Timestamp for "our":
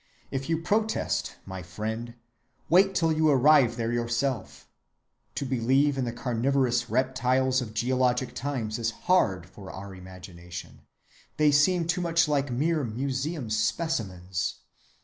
9.71-9.93